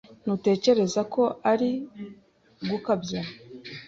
[0.23, 1.71] Ntutekereza ko uri
[2.69, 3.21] gukabya?